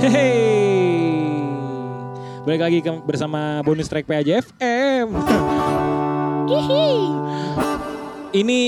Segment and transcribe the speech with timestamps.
[0.00, 1.44] Hey,
[2.42, 5.12] balik lagi ke- bersama bonus track PAJFM.
[8.30, 8.60] Ini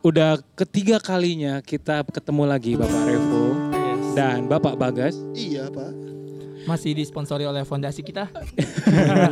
[0.00, 3.44] udah ketiga kalinya kita ketemu lagi Bapak Revo
[4.14, 5.18] dan Bapak Bagas.
[5.32, 5.90] Iya pak.
[6.64, 8.30] Masih disponsori oleh fondasi kita.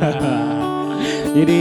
[1.37, 1.59] Jadi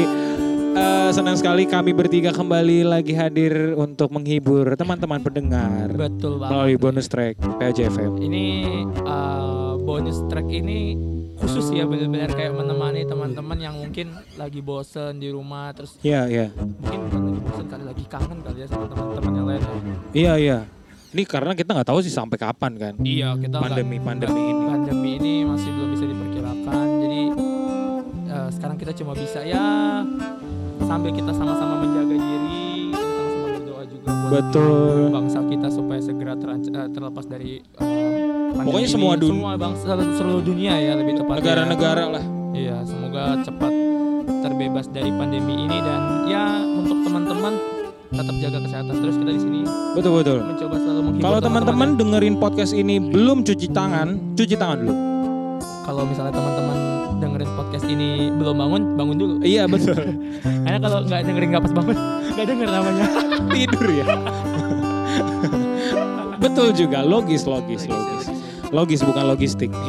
[0.74, 6.50] eh, senang sekali kami bertiga kembali lagi hadir untuk menghibur teman-teman pendengar Betul banget.
[6.50, 8.16] melalui bonus track PAJFM.
[8.18, 8.46] Ini
[9.02, 9.57] uh,
[9.88, 10.92] bonus track ini
[11.40, 16.46] khusus ya benar-benar kayak menemani teman-teman yang mungkin lagi bosen di rumah terus Iya, iya.
[16.52, 19.62] mungkin bukan lagi bosen kali lagi kangen kali ya sama teman-teman yang lain.
[19.62, 19.96] ya.
[20.12, 20.58] Iya, iya.
[21.08, 22.94] Ini karena kita nggak tahu sih sampai kapan kan.
[23.00, 24.64] Iya kita Pandemi- pandemi nggak- ini.
[24.68, 26.86] Pandemi ini masih belum bisa diperkirakan.
[27.00, 27.22] Jadi
[28.28, 29.64] uh, sekarang kita cuma bisa ya
[30.84, 34.98] sambil kita sama-sama menjaga diri, sama-sama berdoa juga buat Betul.
[35.08, 36.60] bangsa kita supaya segera eh,
[36.92, 37.97] terlepas dari eh,
[38.50, 41.40] pandemi Pokoknya semua dun- semua bangsa seluruh dunia ya lebih tepatnya.
[41.40, 42.24] Negara-negara lah.
[42.50, 43.72] Iya, semoga cepat
[44.38, 47.52] terbebas dari pandemi ini dan ya untuk teman-teman
[48.08, 49.60] tetap jaga kesehatan terus kita di sini
[49.92, 50.38] Betul betul.
[50.40, 51.88] mencoba selalu menghibur Kalau teman-teman teman-teman.
[52.00, 54.94] dengerin podcast ini belum cuci tangan, cuci tangan dulu.
[55.82, 56.76] kalau misalnya teman-teman
[57.18, 59.34] dengerin podcast ini belum bangun, bangun dulu.
[59.40, 59.96] Iya betul.
[60.64, 61.96] Karena kalau nggak dengerin nggak pas bangun,
[62.32, 63.06] nggak denger namanya.
[63.48, 64.06] Tidur ya.
[66.42, 68.24] betul juga, logis, logis, logis.
[68.24, 68.37] Logis
[68.72, 69.70] bukan logistik.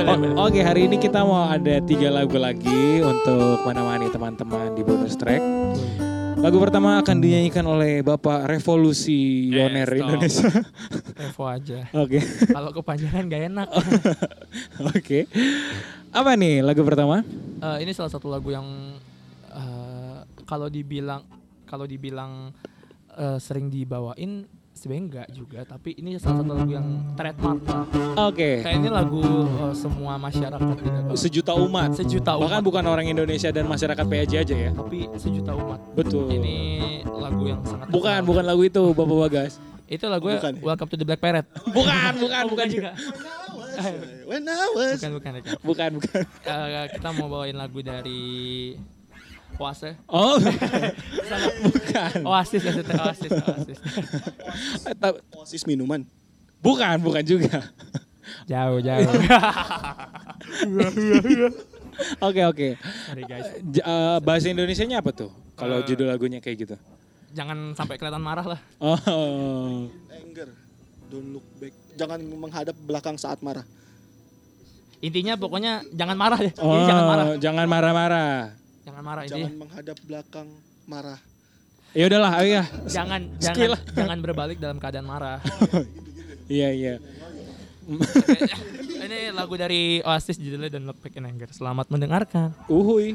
[0.00, 0.48] Oh.
[0.48, 5.38] Oke, hari ini kita mau ada tiga lagu lagi untuk menemani teman-teman di bonus track.
[6.40, 10.00] Lagu pertama akan dinyanyikan oleh Bapak Revolusi Yoner stop.
[10.00, 10.48] Indonesia.
[11.20, 11.80] Revo aja.
[11.94, 13.68] Oke, Kalau kepanjangan nggak enak.
[14.96, 15.18] oke.
[16.10, 17.22] Apa nih lagu pertama?
[17.60, 18.66] Eh, ini salah satu lagu yang
[19.52, 21.22] eh, kalau dibilang
[21.68, 22.56] kalau dibilang
[23.14, 24.48] eh, sering dibawain
[24.80, 27.84] sebenarnya enggak juga tapi ini salah satu lagu yang trademark lah.
[28.26, 29.20] Oke, kayak ini lagu
[29.60, 31.92] eh, semua masyarakat gitu sejuta umat.
[31.92, 34.70] sejuta umat Bahkan bukan orang Indonesia dan masyarakat PAJ aja ya.
[34.72, 36.32] tapi sejuta umat Betul.
[36.32, 36.56] ini
[37.04, 38.24] lagu yang sangat Bukan, terkenal.
[38.24, 39.52] bukan lagu itu, Bapak Bagas.
[39.84, 40.62] itu lagu Bukan ya?
[40.64, 41.44] Welcome to the Black Parrot
[41.76, 42.90] Bukan, bukan, bukan juga.
[44.24, 44.96] When I was.
[44.96, 45.56] bukan bukan bukan.
[45.60, 46.22] Bukan, bukan.
[46.46, 48.22] Eh, kita mau bawain lagu dari
[49.60, 50.40] Oasis Oh,
[51.66, 52.12] bukan.
[52.24, 53.78] Oasis maksudnya Oasis Oasis
[54.96, 56.02] Ta- Oasis minuman.
[56.58, 57.68] Bukan, bukan juga.
[58.46, 59.10] jauh jauh
[62.20, 62.68] Oke, oke.
[63.22, 65.28] guys J- eh, bahasa Indonesianya apa tuh?
[65.52, 65.84] Kalau Eh.
[65.84, 66.76] judul lagunya kayak gitu.
[67.30, 69.86] jangan sampai kelihatan marah lah Oh.
[70.08, 70.50] Anger.
[71.06, 71.70] Don't look back.
[71.94, 73.62] Jangan menghadap belakang saat marah.
[75.00, 78.52] intinya pokoknya jangan marah deh Oh, jangan marah jangan marah-marah.
[78.90, 80.48] Jangan marah Jangan intinya menghadap belakang
[80.84, 81.18] marah.
[81.90, 82.64] Ya udahlah, ayo ya.
[82.98, 83.74] jangan Skill.
[83.74, 85.38] jangan jangan berbalik dalam keadaan marah
[86.50, 86.94] Iya, iya.
[89.00, 93.14] ini lagu dari Oasis judulnya Don't Look Back in Anger selamat mendengarkan Uhuy.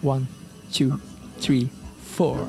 [0.00, 0.24] one
[0.68, 0.96] two
[1.38, 1.68] three
[2.12, 2.44] four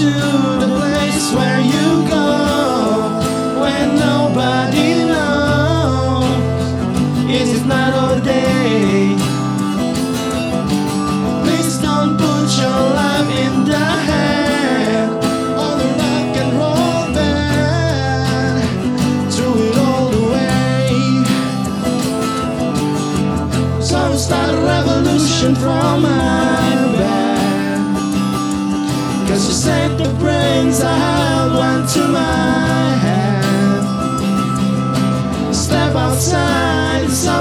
[0.00, 0.39] to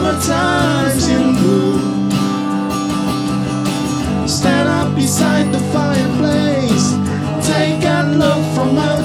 [0.10, 2.10] summertime's in bloom.
[4.28, 6.94] Stand up beside the fireplace.
[7.48, 8.99] Take a look from out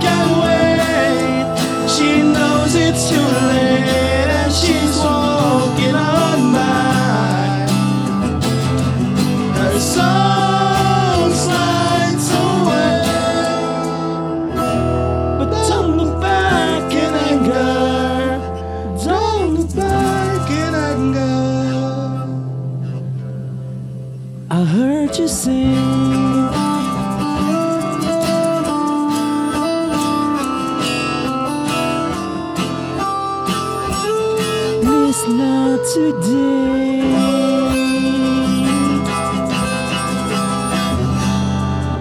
[0.00, 0.57] get away.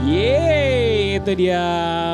[0.07, 1.63] Yeay, itu dia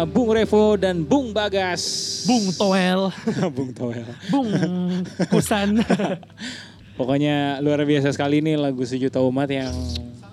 [0.09, 1.81] Bung Revo dan Bung Bagas.
[2.25, 3.13] Bung Toel,
[3.55, 4.07] Bung Toel.
[4.33, 4.49] Bung
[5.29, 5.79] Kusan.
[6.99, 9.73] Pokoknya luar biasa sekali nih lagu Sejuta Umat yang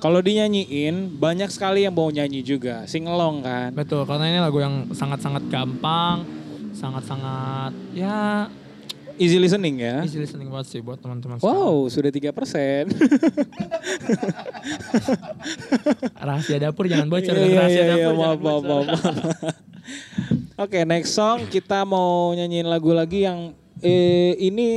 [0.00, 2.88] kalau dinyanyiin banyak sekali yang mau nyanyi juga.
[2.88, 3.68] Sing along kan.
[3.76, 6.24] Betul, karena ini lagu yang sangat-sangat gampang,
[6.72, 8.48] sangat-sangat ya
[9.20, 10.00] Easy listening ya.
[10.00, 11.52] easy listening banget sih buat teman-teman semua.
[11.52, 12.88] Wow, sudah tiga persen.
[16.16, 17.44] Rahasia dapur jangan bocor Iya, kan?
[17.44, 18.64] iya, rahasia iya, dapur iya, maaf, maaf, bocor.
[18.64, 19.54] maaf, maaf.
[20.56, 24.68] Oke, next song kita mau nyanyiin lagu lagi yang eh, ini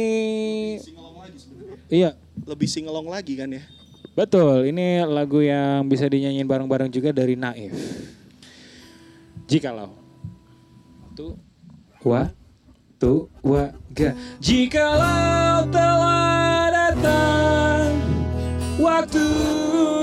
[1.87, 3.63] Iya, Lebih singelong lagi kan ya.
[4.11, 4.65] betul.
[4.65, 7.71] Ini lagu yang bisa dinyanyiin bareng-bareng juga dari Naif.
[9.45, 9.93] Jikalau.
[11.13, 11.37] Tuh,
[12.01, 12.27] wa,
[13.43, 14.15] wa, ga.
[14.39, 17.99] Jikalau telah datang
[18.79, 19.27] waktu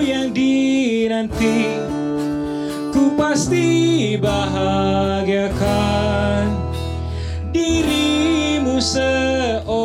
[0.04, 1.80] yang dinanti,
[2.92, 5.64] ku pasti bahagiakan
[7.50, 9.79] dirimu seorang.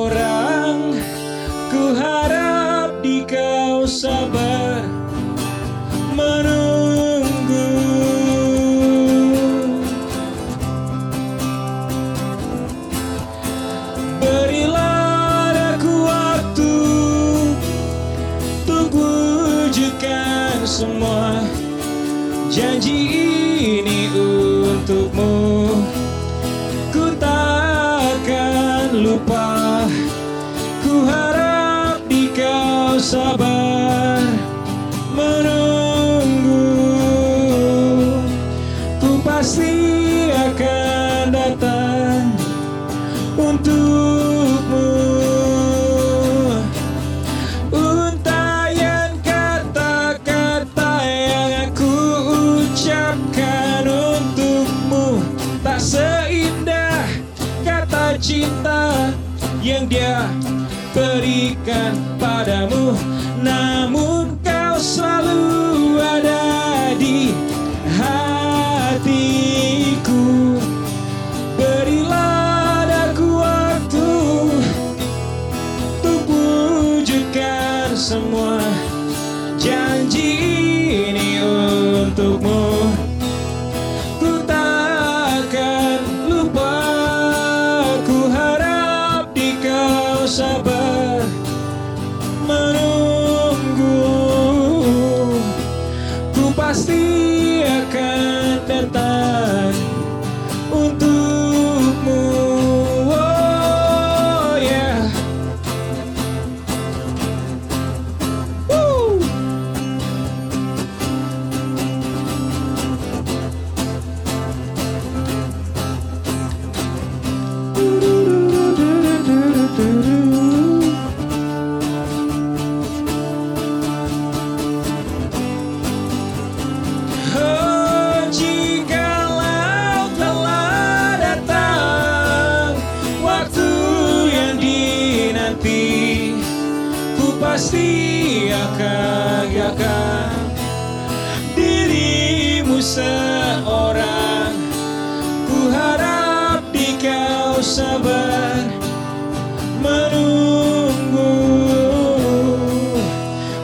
[149.81, 151.33] Menunggu.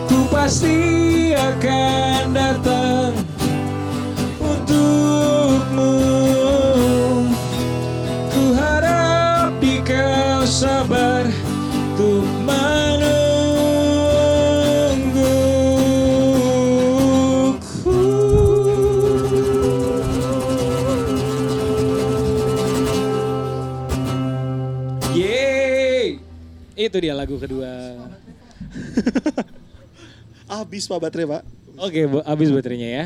[0.10, 0.78] Ku pasti
[1.38, 2.01] akan
[26.92, 27.72] Itu dia lagu kedua
[30.52, 31.42] Habis pak baterai pak.
[31.80, 33.04] Oke, bu- habis baterainya ya.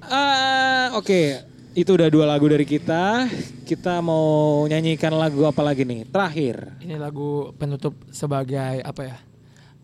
[0.00, 3.28] Ah, Oke, itu udah dua lagu dari kita.
[3.62, 6.08] Kita mau nyanyikan lagu apa lagi nih?
[6.08, 9.16] Terakhir, Ini lagu penutup sebagai apa ya?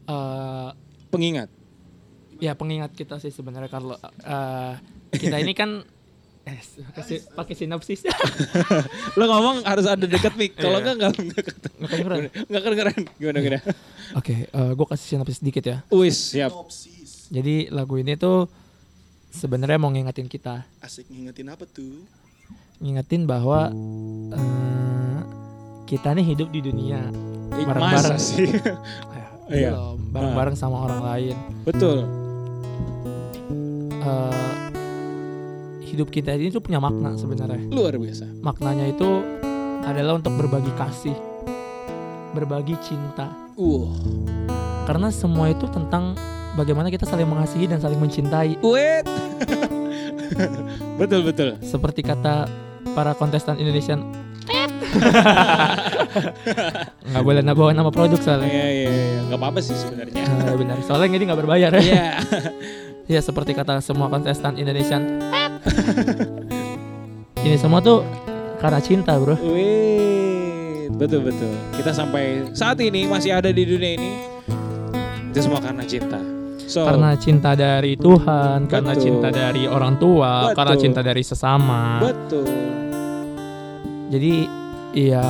[0.02, 0.68] Eh
[1.08, 1.48] pengingat.
[2.40, 4.72] ya pengingat kita sih sebenarnya kalau eh,
[5.12, 5.84] kita ini kan
[6.42, 8.02] eh pakai si- pakai sinopsis
[9.18, 10.54] Lo ngomong harus ada deket mic.
[10.54, 10.90] Kalau Iya.
[10.90, 12.20] enggak enggak enggak kata- Nggak kedengeran?
[12.48, 13.02] enggak keren.
[13.14, 13.60] Gimana gimana?
[14.12, 15.76] Oke, gue kasih sinopsis sedikit ya.
[15.88, 16.50] Wis, siap.
[17.28, 18.50] Jadi lagu ini tuh
[19.30, 22.04] sebenarnya mau ngingetin kita, Asik ngingetin apa tuh?
[22.76, 23.70] ngingetin bahwa
[24.28, 25.20] eh,
[25.86, 27.06] kita nih hidup di dunia
[27.50, 28.18] Eh, Bareng-bareng.
[28.18, 28.48] Sih?
[29.48, 29.68] Iya.
[29.68, 29.72] Iya.
[30.08, 31.36] bareng-bareng sama orang lain.
[31.62, 32.08] Betul.
[33.94, 34.51] Eh,
[35.92, 37.68] hidup kita ini tuh punya makna sebenarnya.
[37.68, 38.24] Luar biasa.
[38.40, 39.20] Maknanya itu
[39.84, 41.16] adalah untuk berbagi kasih,
[42.32, 43.28] berbagi cinta.
[43.60, 43.92] Uh.
[44.88, 46.16] Karena semua itu tentang
[46.56, 48.56] bagaimana kita saling mengasihi dan saling mencintai.
[48.64, 49.04] Wait.
[51.00, 51.60] betul betul.
[51.60, 52.48] Seperti kata
[52.96, 54.00] para kontestan Indonesian.
[57.12, 58.48] nggak boleh nabawa nama produk soalnya.
[58.48, 59.20] Iya iya iya.
[59.28, 60.24] Enggak apa-apa sih sebenarnya.
[60.56, 60.76] Benar.
[60.84, 61.80] Soalnya ini nggak berbayar ya.
[61.80, 62.06] Iya.
[63.10, 65.18] Ya seperti kata semua kontestan Indonesian.
[67.46, 68.04] ini semua tuh
[68.58, 69.34] karena cinta bro.
[69.40, 71.52] Wait, betul betul.
[71.74, 74.12] Kita sampai saat ini masih ada di dunia ini
[75.32, 76.20] itu semua karena cinta.
[76.68, 79.04] So, Karena cinta dari Tuhan, karena Betul.
[79.04, 80.56] cinta dari orang tua, Betul.
[80.56, 82.00] karena cinta dari sesama.
[82.00, 82.48] betul.
[84.12, 84.44] Jadi
[84.96, 85.24] ya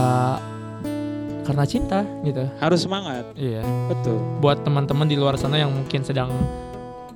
[1.43, 2.47] karena cinta gitu.
[2.63, 3.27] Harus semangat.
[3.35, 3.63] Iya.
[3.91, 4.19] Betul.
[4.39, 6.31] Buat teman-teman di luar sana yang mungkin sedang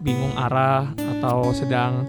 [0.03, 2.07] bingung arah atau sedang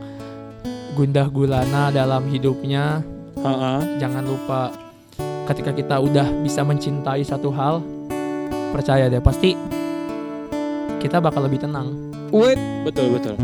[0.98, 3.06] gundah gulana dalam hidupnya,
[3.38, 3.86] Ha-ha.
[3.98, 4.74] jangan lupa
[5.46, 7.86] ketika kita udah bisa mencintai satu hal,
[8.74, 9.54] percaya deh pasti
[10.98, 11.94] kita bakal lebih tenang.
[12.34, 13.38] Wait, betul betul.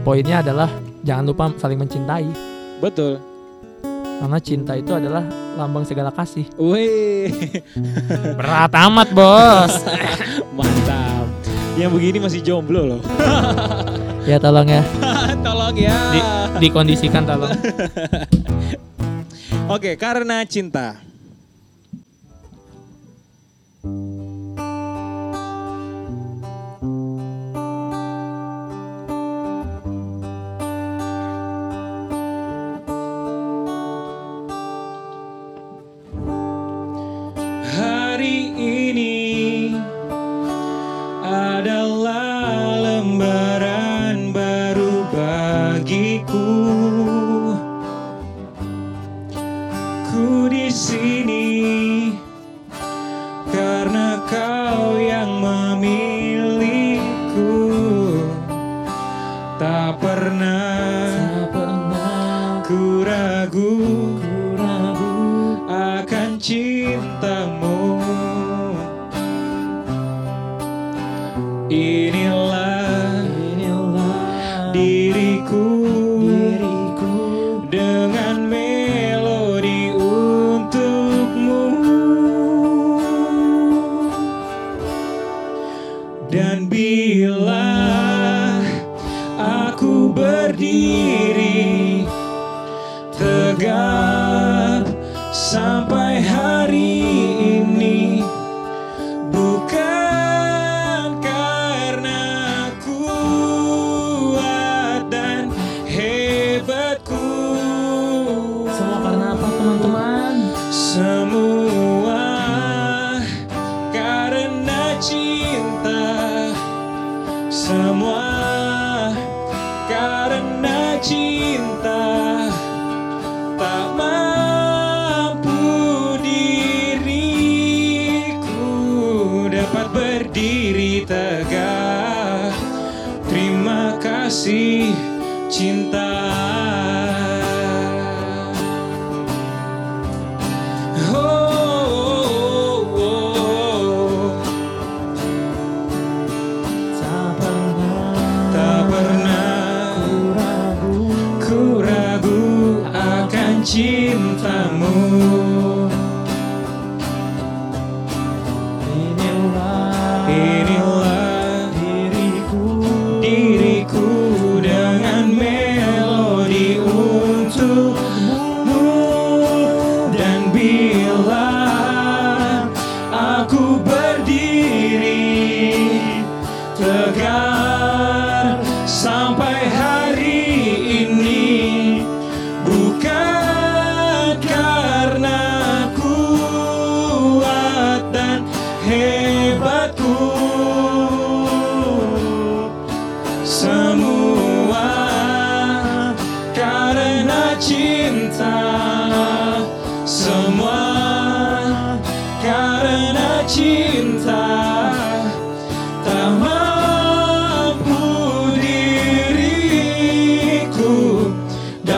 [0.00, 2.24] Poinnya adalah jangan lupa saling mencintai.
[2.80, 3.20] Betul.
[4.14, 5.20] Karena cinta itu adalah
[5.54, 6.48] lambang segala kasih.
[6.56, 7.60] Wih,
[8.40, 9.72] Berat amat, Bos.
[10.56, 11.28] mantap.
[11.76, 13.00] Yang begini masih jomblo loh.
[14.24, 14.80] ya tolong ya,
[15.46, 15.96] Tolong ya.
[16.10, 17.54] Di- dikondisikan tolong.
[19.74, 21.00] Oke, karena cinta.
[63.54, 63.78] Ragu
[65.70, 68.03] akan cintamu.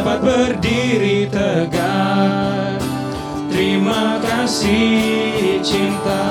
[0.07, 2.79] dapat berdiri tegak.
[3.51, 6.23] Terima kasih cinta.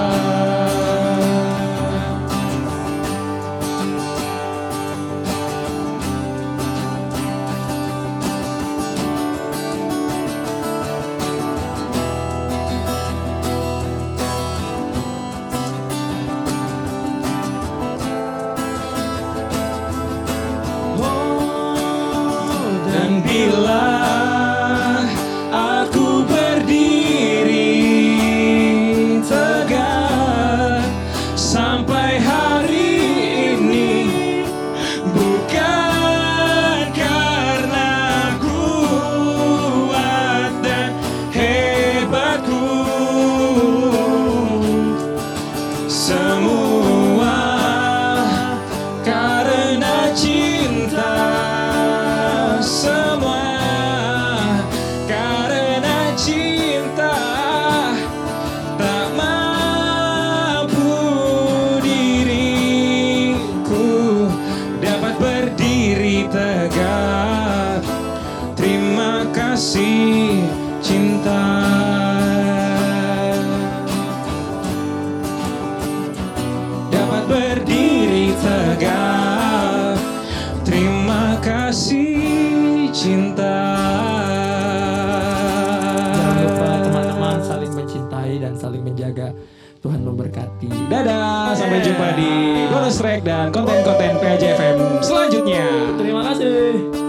[90.36, 90.68] diberkati.
[90.92, 92.32] Dadah, sampai jumpa di
[92.68, 95.66] bonus track dan konten-konten PJFM selanjutnya.
[95.96, 97.05] Terima kasih.